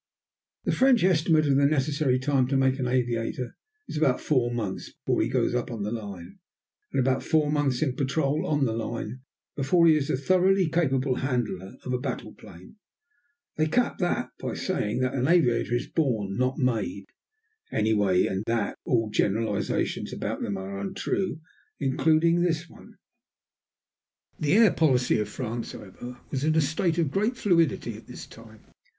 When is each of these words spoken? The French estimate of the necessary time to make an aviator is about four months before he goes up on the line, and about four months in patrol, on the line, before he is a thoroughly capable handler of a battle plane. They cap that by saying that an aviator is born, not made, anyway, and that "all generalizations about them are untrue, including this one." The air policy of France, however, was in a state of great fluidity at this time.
The 0.63 0.71
French 0.71 1.03
estimate 1.03 1.45
of 1.45 1.57
the 1.57 1.65
necessary 1.67 2.17
time 2.17 2.47
to 2.47 2.57
make 2.57 2.79
an 2.79 2.87
aviator 2.87 3.55
is 3.87 3.97
about 3.97 4.19
four 4.19 4.51
months 4.51 4.91
before 5.05 5.21
he 5.21 5.29
goes 5.29 5.53
up 5.53 5.69
on 5.69 5.83
the 5.83 5.91
line, 5.91 6.39
and 6.91 6.99
about 6.99 7.21
four 7.21 7.51
months 7.51 7.83
in 7.83 7.95
patrol, 7.95 8.47
on 8.47 8.65
the 8.65 8.73
line, 8.73 9.19
before 9.55 9.85
he 9.85 9.95
is 9.95 10.09
a 10.09 10.17
thoroughly 10.17 10.67
capable 10.69 11.17
handler 11.17 11.75
of 11.85 11.93
a 11.93 11.99
battle 11.99 12.33
plane. 12.33 12.77
They 13.57 13.67
cap 13.67 13.99
that 13.99 14.31
by 14.39 14.55
saying 14.55 15.01
that 15.01 15.13
an 15.13 15.27
aviator 15.27 15.75
is 15.75 15.85
born, 15.87 16.35
not 16.35 16.57
made, 16.57 17.05
anyway, 17.71 18.25
and 18.25 18.43
that 18.47 18.79
"all 18.83 19.11
generalizations 19.11 20.11
about 20.11 20.41
them 20.41 20.57
are 20.57 20.79
untrue, 20.79 21.41
including 21.79 22.41
this 22.41 22.67
one." 22.67 22.95
The 24.39 24.53
air 24.53 24.71
policy 24.71 25.19
of 25.19 25.29
France, 25.29 25.73
however, 25.73 26.17
was 26.31 26.43
in 26.43 26.55
a 26.55 26.61
state 26.61 26.97
of 26.97 27.11
great 27.11 27.37
fluidity 27.37 27.95
at 27.95 28.07
this 28.07 28.25
time. 28.25 28.61